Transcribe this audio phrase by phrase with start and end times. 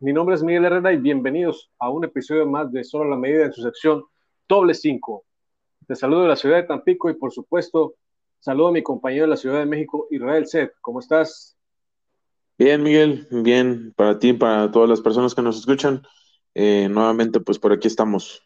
[0.00, 3.44] Mi nombre es Miguel Herrera y bienvenidos a un episodio más de Solo la Medida
[3.44, 4.04] en su sección
[4.48, 5.24] Doble 5.
[5.86, 7.94] Te saludo de la ciudad de Tampico y por supuesto
[8.40, 10.72] saludo a mi compañero de la Ciudad de México, Israel Seth.
[10.80, 11.56] ¿Cómo estás?
[12.58, 16.02] Bien, Miguel, bien para ti, para todas las personas que nos escuchan.
[16.54, 18.42] Eh, nuevamente, pues por aquí estamos.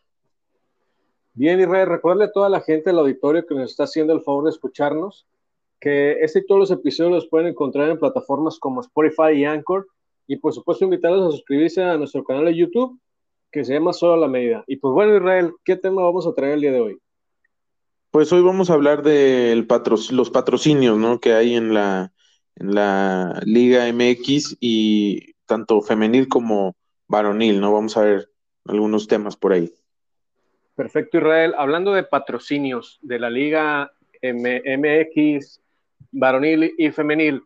[1.33, 4.45] Bien, Israel, recuerda a toda la gente del auditorio que nos está haciendo el favor
[4.45, 5.27] de escucharnos
[5.81, 9.87] que este y todos los episodios los pueden encontrar en plataformas como Spotify y Anchor
[10.27, 12.99] y por supuesto invitarlos a suscribirse a nuestro canal de YouTube
[13.51, 14.65] que se llama Solo la Medida.
[14.67, 16.99] Y pues bueno, Israel, ¿qué tema vamos a traer el día de hoy?
[18.11, 19.55] Pues hoy vamos a hablar de
[20.11, 21.21] los patrocinios ¿no?
[21.21, 22.13] que hay en la,
[22.57, 26.77] en la Liga MX y tanto femenil como
[27.09, 27.73] varonil, ¿no?
[27.73, 28.29] Vamos a ver
[28.65, 29.73] algunos temas por ahí.
[30.75, 31.55] Perfecto, Israel.
[31.57, 35.61] Hablando de patrocinios de la Liga MX,
[36.11, 37.43] varonil y femenil,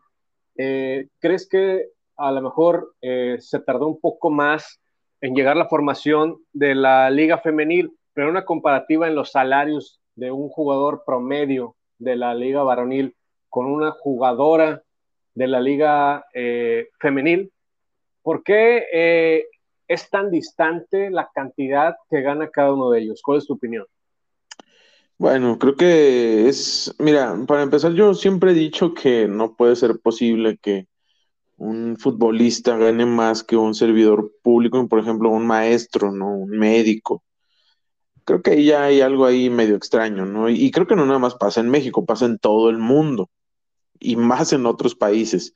[0.57, 1.89] eh, ¿crees que
[2.21, 4.79] a lo mejor eh, se tardó un poco más
[5.21, 10.31] en llegar la formación de la liga femenil, pero una comparativa en los salarios de
[10.31, 13.15] un jugador promedio de la liga varonil
[13.49, 14.81] con una jugadora
[15.33, 17.51] de la liga eh, femenil,
[18.21, 19.45] ¿por qué eh,
[19.87, 23.21] es tan distante la cantidad que gana cada uno de ellos?
[23.23, 23.85] ¿Cuál es tu opinión?
[25.17, 29.99] Bueno, creo que es, mira, para empezar, yo siempre he dicho que no puede ser
[29.99, 30.87] posible que
[31.61, 36.35] un futbolista gane más que un servidor público, por ejemplo, un maestro, ¿no?
[36.35, 37.23] Un médico.
[38.25, 40.49] Creo que ahí ya hay algo ahí medio extraño, ¿no?
[40.49, 43.29] Y creo que no nada más pasa en México, pasa en todo el mundo
[43.99, 45.53] y más en otros países.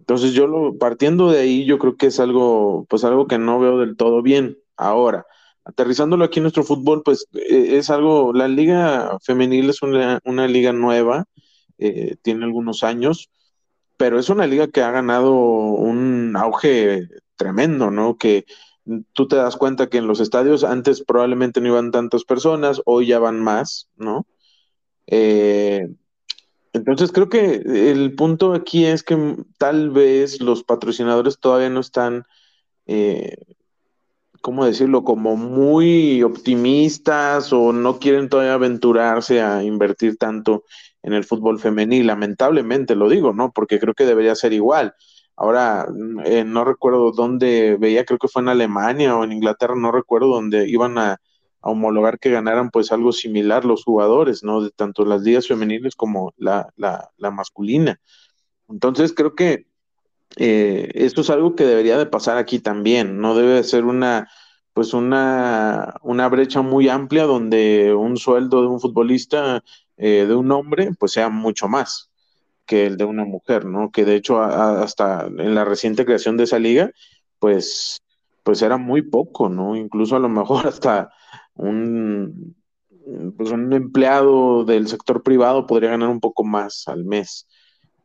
[0.00, 3.60] Entonces yo lo, partiendo de ahí, yo creo que es algo, pues algo que no
[3.60, 4.58] veo del todo bien.
[4.76, 5.26] Ahora,
[5.64, 10.72] aterrizándolo aquí en nuestro fútbol, pues e, es algo, la liga femenil es una, liga
[10.72, 11.26] nueva,
[11.78, 13.30] eh, tiene algunos años,
[13.98, 18.16] pero es una liga que ha ganado un auge tremendo, ¿no?
[18.16, 18.46] Que
[19.12, 23.08] tú te das cuenta que en los estadios antes probablemente no iban tantas personas, hoy
[23.08, 24.26] ya van más, ¿no?
[25.08, 25.88] Eh,
[26.72, 27.56] entonces creo que
[27.90, 32.24] el punto aquí es que tal vez los patrocinadores todavía no están,
[32.86, 33.36] eh,
[34.42, 40.62] ¿cómo decirlo?, como muy optimistas o no quieren todavía aventurarse a invertir tanto
[41.08, 43.50] en el fútbol femenil, lamentablemente lo digo, ¿no?
[43.52, 44.94] Porque creo que debería ser igual.
[45.36, 45.86] Ahora,
[46.24, 50.28] eh, no recuerdo dónde veía, creo que fue en Alemania o en Inglaterra, no recuerdo,
[50.28, 51.20] dónde iban a,
[51.60, 54.62] homologar que ganaran pues algo similar los jugadores, ¿no?
[54.62, 56.72] De tanto las ligas femeniles como la,
[57.32, 58.00] masculina.
[58.68, 59.66] Entonces creo que
[60.36, 64.28] eh, esto es algo que debería de pasar aquí también, no debe ser una
[64.78, 69.64] pues una, una brecha muy amplia donde un sueldo de un futbolista
[69.98, 72.08] eh, de un hombre, pues sea mucho más
[72.66, 73.90] que el de una mujer, ¿no?
[73.90, 76.92] Que de hecho hasta en la reciente creación de esa liga,
[77.40, 78.02] pues,
[78.44, 79.74] pues era muy poco, ¿no?
[79.74, 81.10] Incluso a lo mejor hasta
[81.54, 82.54] un,
[83.36, 87.48] pues un empleado del sector privado podría ganar un poco más al mes.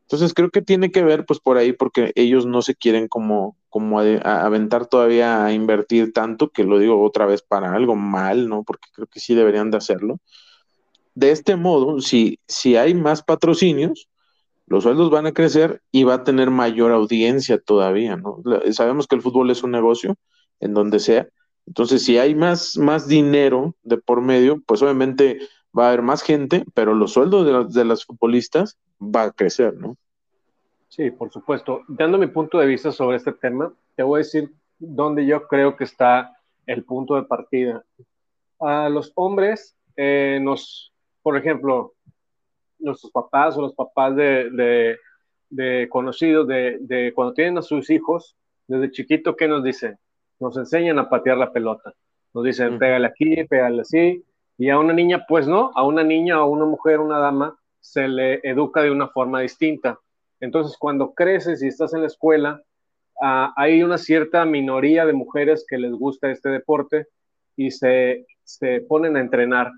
[0.04, 3.58] Entonces creo que tiene que ver pues por ahí porque ellos no se quieren como,
[3.70, 8.64] como aventar todavía a invertir tanto, que lo digo otra vez para algo mal, ¿no?
[8.64, 10.20] Porque creo que sí deberían de hacerlo
[11.16, 14.08] de este modo, si, si hay más patrocinios,
[14.66, 18.42] los sueldos van a crecer y va a tener mayor audiencia todavía, ¿no?
[18.72, 20.16] Sabemos que el fútbol es un negocio
[20.60, 21.28] en donde sea.
[21.68, 25.40] Entonces, si hay más, más dinero de por medio, pues obviamente
[25.78, 29.76] va a haber más gente, pero los sueldos de, de las futbolistas va a crecer,
[29.76, 29.98] ¿no?
[30.88, 31.82] Sí, por supuesto.
[31.88, 35.76] Dando mi punto de vista sobre este tema, te voy a decir dónde yo creo
[35.76, 37.84] que está el punto de partida.
[38.60, 40.93] A los hombres eh, nos
[41.24, 41.94] por ejemplo,
[42.80, 45.00] nuestros papás o los papás de,
[45.90, 48.36] conocidos, de, cuando tienen a sus hijos,
[48.68, 49.98] desde chiquito, ¿qué nos dicen?
[50.40, 51.94] Nos enseñan a patear la pelota.
[52.34, 54.24] Nos dicen, pégale aquí, pégale así.
[54.58, 58.08] Y a una niña, pues no, a una niña, a una mujer, una dama, se
[58.08, 60.00] le educa de una forma distinta.
[60.40, 62.62] Entonces, cuando creces y estás en la escuela,
[63.22, 67.08] ah, hay una cierta minoría de mujeres que les gusta este deporte
[67.56, 69.72] y se, se ponen a entrenar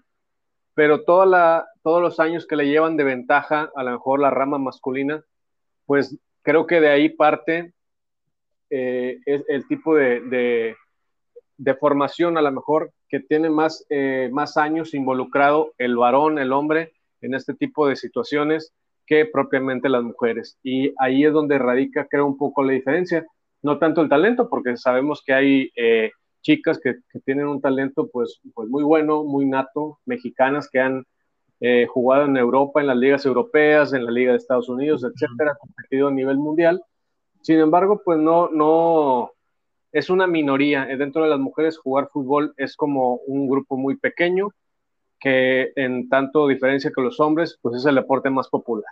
[0.76, 5.24] pero todos los años que le llevan de ventaja a lo mejor la rama masculina,
[5.86, 7.74] pues creo que de ahí parte
[8.70, 10.76] eh, es el tipo de,
[11.58, 16.52] de, formación a lo mejor que tiene más, eh, más años involucrado el varón, el
[16.52, 18.74] hombre, en este tipo de situaciones
[19.08, 20.60] que propiamente las mujeres.
[20.62, 23.26] Y ahí es donde radica, creo, un poco la diferencia.
[23.62, 25.72] No tanto el talento, porque sabemos que hay...
[25.76, 26.12] Eh,
[26.46, 26.96] chicas que,
[27.26, 31.04] tienen un talento pues, pues muy bueno, muy nato, mexicanas que han
[31.60, 35.56] eh, jugado en Europa, en las ligas europeas, en la Liga de Estados Unidos, etcétera,
[35.60, 36.84] competido a nivel mundial.
[37.42, 39.32] Sin embargo, pues no, no,
[39.92, 40.86] es una minoría.
[40.86, 44.50] Dentro de las mujeres jugar fútbol es como un grupo muy pequeño
[45.20, 48.92] que en tanto diferencia que los hombres, pues es el deporte más popular.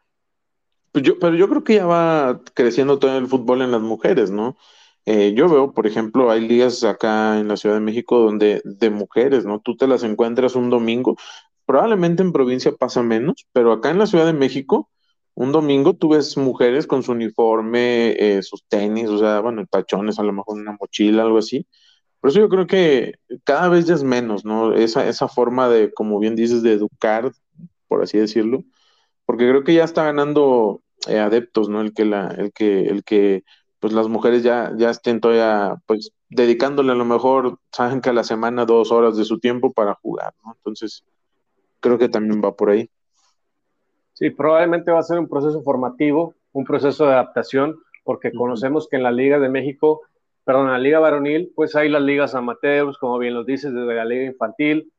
[0.92, 4.32] Pues yo, pero yo creo que ya va creciendo todo el fútbol en las mujeres,
[4.32, 4.58] ¿no?
[5.06, 8.90] Eh, yo veo, por ejemplo, hay ligas acá en la Ciudad de México donde de
[8.90, 9.60] mujeres, ¿no?
[9.60, 11.18] Tú te las encuentras un domingo,
[11.66, 14.90] probablemente en provincia pasa menos, pero acá en la Ciudad de México,
[15.36, 20.20] un domingo tú ves mujeres con su uniforme, eh, sus tenis, o sea, bueno, tachones,
[20.20, 21.68] a lo mejor una mochila, algo así.
[22.20, 24.74] Por eso yo creo que cada vez ya es menos, ¿no?
[24.74, 27.32] Esa, esa forma de, como bien dices, de educar,
[27.88, 28.64] por así decirlo,
[29.26, 31.82] porque creo que ya está ganando eh, adeptos, ¿no?
[31.82, 33.44] El que la, el que, el que
[33.84, 38.14] pues las mujeres ya, ya estén todavía, pues, dedicándole a lo mejor, saben que a
[38.14, 40.54] la semana dos horas de su tiempo para jugar, ¿no?
[40.56, 41.04] Entonces,
[41.82, 42.90] creo que también va por ahí.
[44.14, 48.96] Sí, probablemente va a ser un proceso formativo, un proceso de adaptación, porque conocemos que
[48.96, 50.04] en la Liga de México,
[50.46, 53.96] perdón, en la Liga Varonil, pues hay las ligas amateurs, como bien lo dices, desde
[53.96, 54.94] la Liga Infantil,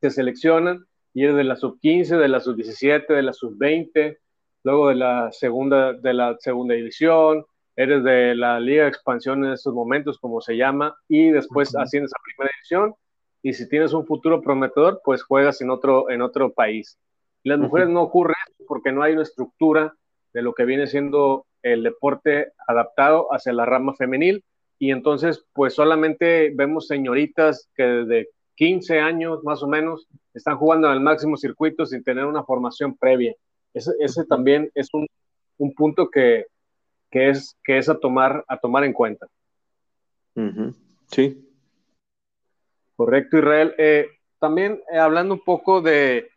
[0.00, 4.16] se seleccionan y es de la sub-15, de la sub-17, de la sub-20,
[4.64, 7.44] luego de la segunda, de la segunda división,
[7.78, 12.12] eres de la Liga de Expansión en estos momentos, como se llama, y después asciendes
[12.12, 12.94] a Primera División,
[13.40, 16.98] y si tienes un futuro prometedor, pues juegas en otro, en otro país.
[17.44, 18.34] Y las mujeres no ocurre
[18.66, 19.94] porque no hay una estructura
[20.32, 24.44] de lo que viene siendo el deporte adaptado hacia la rama femenil,
[24.80, 30.88] y entonces, pues solamente vemos señoritas que desde 15 años más o menos están jugando
[30.88, 33.36] en el máximo circuito sin tener una formación previa.
[33.72, 35.06] Ese, ese también es un,
[35.58, 36.46] un punto que,
[37.10, 39.26] que es, que es a, tomar, a tomar en cuenta.
[41.06, 41.44] Sí.
[42.96, 43.74] Correcto, Israel.
[43.78, 44.08] Eh,
[44.38, 46.30] también eh, hablando un poco de,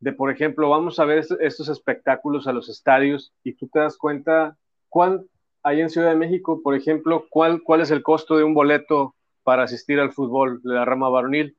[0.00, 3.96] de, por ejemplo, vamos a ver estos espectáculos a los estadios y tú te das
[3.96, 4.56] cuenta,
[4.88, 5.26] ¿cuál
[5.62, 9.14] hay en Ciudad de México, por ejemplo, cuál, cuál es el costo de un boleto
[9.42, 11.56] para asistir al fútbol de la rama varonil?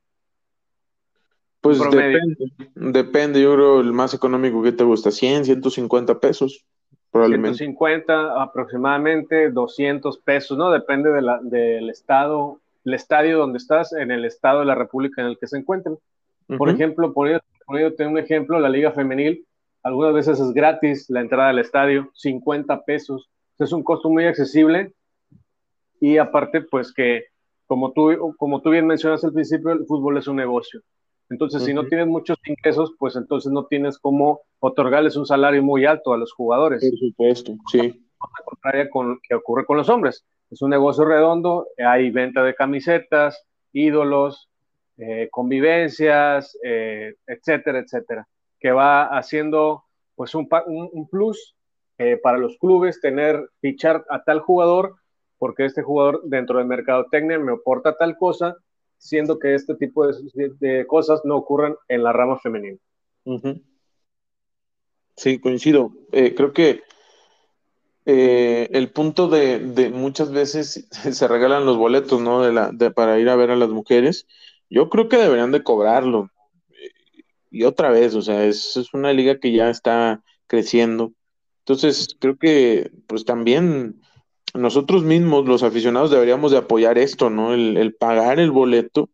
[1.60, 2.36] Pues depende,
[2.74, 6.64] depende, yo creo el más económico que te gusta, 100, 150 pesos.
[7.10, 7.58] Probablemente.
[7.58, 10.70] 150 aproximadamente, 200 pesos, ¿no?
[10.70, 15.20] Depende de la, del estado, el estadio donde estás, en el estado de la República
[15.20, 15.98] en el que se encuentren.
[16.58, 19.46] Por ejemplo, poniéndote un ejemplo, la Liga Femenil,
[19.82, 23.28] algunas veces es gratis la entrada al estadio, 50 pesos.
[23.58, 24.92] Es un costo muy accesible
[26.00, 27.24] y aparte, pues que,
[27.66, 30.80] como tú, como tú bien mencionas al principio, el fútbol es un negocio.
[31.30, 35.86] Entonces, si no tienes muchos ingresos, pues entonces no tienes cómo otorgarles un salario muy
[35.86, 36.82] alto a los jugadores.
[36.82, 38.04] Por supuesto, sí.
[38.44, 40.24] contraria con que ocurre con los hombres.
[40.50, 44.50] Es un negocio redondo, hay venta de camisetas, ídolos,
[44.98, 48.26] eh, convivencias, eh, etcétera, etcétera,
[48.58, 49.84] que va haciendo
[50.16, 51.56] pues un, un, plus
[51.96, 54.96] eh, para los clubes tener, fichar a tal jugador,
[55.38, 58.56] porque este jugador dentro del mercado técnico me aporta tal cosa,
[59.00, 62.78] siendo que este tipo de, cosas no ocurran en la rama femenina.
[65.16, 65.92] Sí, coincido.
[66.12, 66.82] Eh, creo que
[68.04, 72.42] eh, el punto de, muchas veces se regalan los boletos, ¿no?
[72.42, 74.26] De la, para ir a ver a las mujeres.
[74.68, 76.30] Yo creo que deberían de cobrarlo.
[77.50, 81.14] Y otra vez, o sea, es, es una liga que ya está creciendo.
[81.60, 84.02] Entonces, creo que pues también
[84.54, 87.54] nosotros mismos, los aficionados, deberíamos de apoyar esto, ¿no?
[87.54, 89.10] El, pagar el boleto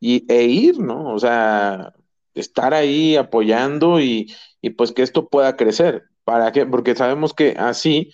[0.00, 1.12] y, e ir, ¿no?
[1.12, 1.94] O sea,
[2.34, 4.32] estar ahí apoyando y,
[4.76, 6.04] pues que esto pueda crecer.
[6.24, 6.66] ¿Para qué?
[6.66, 8.12] Porque sabemos que así,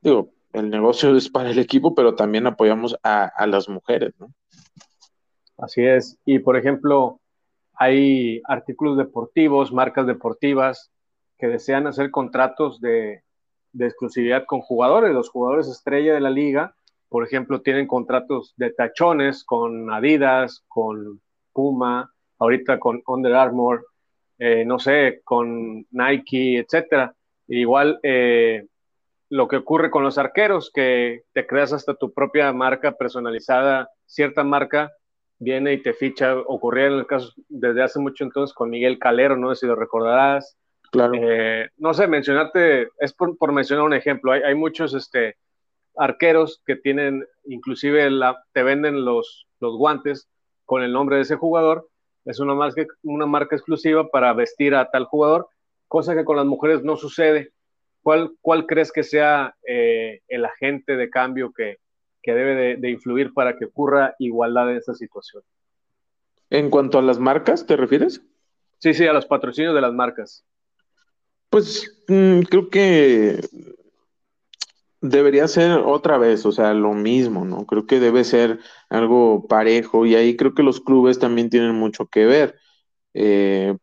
[0.00, 4.32] digo, el negocio es para el equipo, pero también apoyamos a, a las mujeres, ¿no?
[5.56, 6.18] Así es.
[6.24, 7.20] Y por ejemplo,
[7.74, 10.92] hay artículos deportivos, marcas deportivas
[11.36, 13.22] que desean hacer contratos de,
[13.72, 15.12] de exclusividad con jugadores.
[15.12, 16.74] Los jugadores estrella de la liga,
[17.08, 21.20] por ejemplo, tienen contratos de tachones con Adidas, con
[21.52, 23.86] Puma, ahorita con Under Armour,
[24.38, 27.14] eh, no sé, con Nike, etcétera.
[27.48, 28.66] Igual eh,
[29.30, 34.44] lo que ocurre con los arqueros, que te creas hasta tu propia marca personalizada, cierta
[34.44, 34.92] marca
[35.38, 39.36] viene y te ficha, ocurría en el caso desde hace mucho entonces con Miguel Calero,
[39.36, 40.57] no sé si lo recordarás,
[40.90, 41.12] Claro.
[41.14, 45.36] Eh, no sé, mencionarte, es por, mencionar un ejemplo, hay, muchos este,
[45.96, 50.28] arqueros que tienen, inclusive la, te venden los, los guantes
[50.64, 51.88] con el nombre de ese jugador,
[52.24, 55.48] es una marca, una marca exclusiva para vestir a tal jugador,
[55.88, 57.52] cosa que con las mujeres no sucede.
[58.02, 61.78] ¿Cuál, cuál crees que sea eh, el agente de cambio que,
[62.22, 65.42] que debe de, de, influir para que ocurra igualdad en esta situación?
[66.50, 68.22] En cuanto a las marcas, ¿te refieres?
[68.78, 70.44] Sí, sí, a los patrocinios de las marcas.
[71.50, 73.40] Pues mm, creo que
[75.00, 77.66] debería ser otra vez, o sea, lo mismo, ¿no?
[77.66, 78.58] Creo que debe ser
[78.90, 82.56] algo parejo y ahí creo que los clubes también tienen mucho que ver.
[83.14, 83.76] Eh,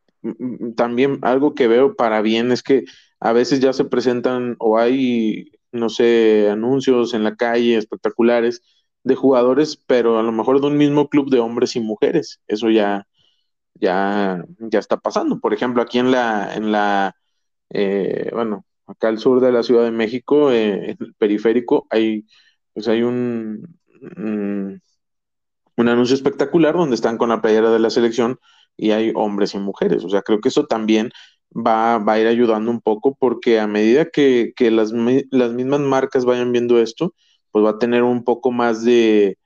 [0.78, 2.86] también algo que veo para bien es que
[3.20, 8.62] a veces ya se presentan o hay, no sé, anuncios en la calle espectaculares
[9.04, 12.42] de jugadores, pero a lo mejor de un mismo club de hombres y mujeres.
[12.48, 13.08] Eso ya,
[13.76, 15.40] ya, ya está pasando.
[15.40, 17.16] Por ejemplo, aquí en la, en la,
[17.70, 22.26] eh, bueno, acá al sur de la Ciudad de México, eh, en el periférico, hay,
[22.74, 23.80] pues hay un,
[24.18, 24.82] un,
[25.78, 28.40] un, anuncio espectacular donde están con la playera de la selección
[28.78, 30.04] y hay hombres y mujeres.
[30.04, 31.12] O sea, creo que eso también
[31.56, 34.92] va, va a ir ayudando un poco porque a medida que, que las,
[35.32, 37.14] las, mismas marcas vayan viendo esto,
[37.52, 39.38] pues va a tener un poco más de,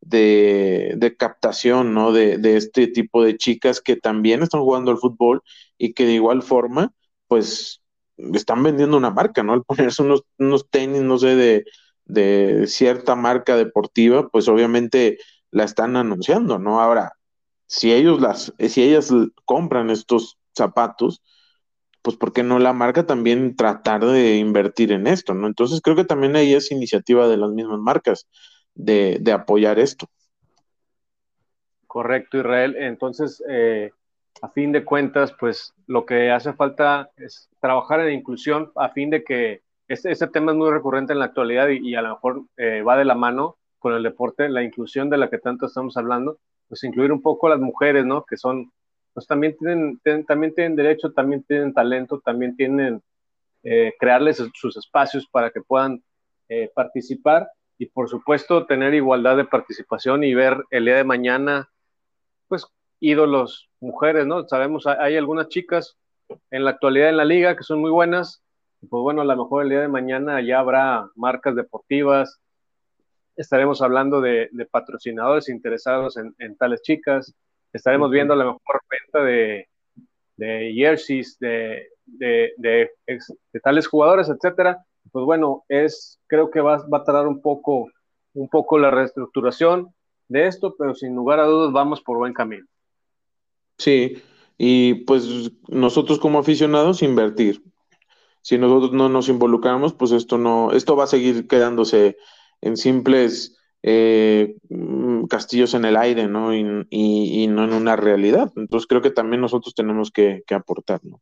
[0.00, 2.12] de, de captación, ¿no?
[2.12, 5.42] De, de, este tipo de chicas que también están jugando al fútbol
[5.76, 6.92] y que de igual forma,
[7.28, 7.82] pues
[8.34, 9.52] están vendiendo una marca, ¿no?
[9.52, 11.64] Al ponerse unos, unos tenis, no sé, de,
[12.06, 15.18] de cierta marca deportiva, pues obviamente
[15.50, 16.80] la están anunciando, ¿no?
[16.80, 17.12] Ahora,
[17.66, 19.12] si ellos las, si ellas
[19.44, 21.22] compran estos zapatos,
[22.02, 25.46] pues ¿por qué no la marca también tratar de invertir en esto, ¿no?
[25.46, 28.26] Entonces creo que también ahí es iniciativa de las mismas marcas
[28.74, 30.06] de, de apoyar esto.
[31.86, 32.76] Correcto, Israel.
[32.78, 33.90] Entonces, eh,
[34.42, 39.10] a fin de cuentas, pues lo que hace falta es trabajar en inclusión a fin
[39.10, 42.42] de que este, este tema es muy recurrente en la actualidad y, a lo mejor
[42.56, 45.96] eh, va de la mano con el deporte, la inclusión de la que tanto estamos
[45.96, 48.24] hablando, pues incluir un poco a las mujeres, ¿no?
[48.24, 48.70] Que son,
[49.14, 53.02] pues también tienen, también tienen derecho, también tienen talento, también tienen
[53.62, 56.02] eh, crearles sus espacios para que puedan
[56.48, 61.70] eh, participar y por supuesto tener igualdad de participación y ver el día de mañana,
[62.48, 62.66] pues
[63.00, 64.46] ídolos mujeres, ¿no?
[64.48, 65.96] Sabemos, hay algunas chicas
[66.50, 68.42] en la actualidad en la liga que son muy buenas,
[68.80, 72.40] pues bueno, a lo mejor el día de mañana ya habrá marcas deportivas,
[73.36, 77.34] estaremos hablando de, de patrocinadores interesados en, en, tales chicas,
[77.72, 79.68] estaremos viendo a lo mejor venta de,
[80.36, 82.90] de jerseys, de, de, de,
[83.62, 84.84] tales jugadores, etcétera.
[85.10, 87.88] Pues bueno, es, creo que va, va a tardar un poco,
[88.34, 89.94] un poco la reestructuración
[90.28, 92.66] de esto, pero sin lugar a dudas vamos por buen camino.
[93.78, 94.22] Sí,
[94.58, 97.62] y pues nosotros como aficionados invertir.
[98.42, 102.16] Si nosotros no nos involucramos, pues esto no, esto va a seguir quedándose
[102.60, 106.54] en simples eh, mm, castillos en el aire, ¿no?
[106.54, 108.52] Y, y, y, no en una realidad.
[108.56, 111.20] Entonces creo que también nosotros tenemos que, que aportar, ¿no?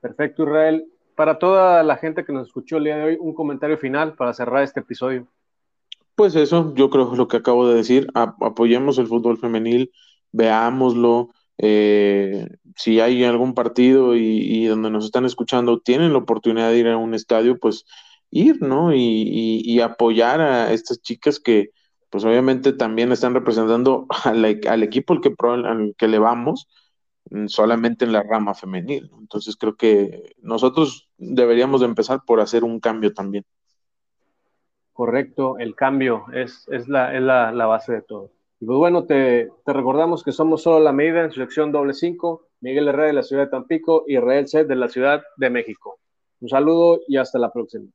[0.00, 0.86] Perfecto, Israel.
[1.16, 4.34] Para toda la gente que nos escuchó el día de hoy, un comentario final para
[4.34, 5.26] cerrar este episodio.
[6.14, 9.90] Pues eso, yo creo que lo que acabo de decir, apoyemos el fútbol femenil,
[10.32, 16.78] veámoslo, eh, si hay algún partido y, donde nos están escuchando tienen la oportunidad de
[16.78, 17.86] ir a un estadio, pues
[18.30, 18.94] ir, ¿no?
[18.94, 21.70] Y, y, y apoyar a estas chicas que,
[22.10, 24.44] pues obviamente también están representando al,
[24.82, 26.68] equipo al que, le vamos,
[27.30, 29.10] mm, solamente en la rama femenil.
[29.18, 33.44] Entonces creo que nosotros deberíamos de empezar por hacer un cambio también.
[34.92, 38.30] Correcto, el cambio es, es, la, es la base de todo.
[38.58, 42.48] Y pues bueno, te, te, recordamos que somos solo la medida en selección doble 5,
[42.60, 45.98] Miguel Herrera de la ciudad de Tampico y Israel C de la ciudad de México.
[46.40, 47.86] Un saludo y hasta la próxima.